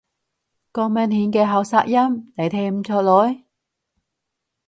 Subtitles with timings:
[0.73, 3.43] 咁明顯嘅喉塞音，你聽唔出來？